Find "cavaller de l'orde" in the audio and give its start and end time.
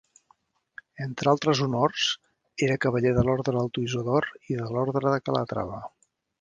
2.87-3.55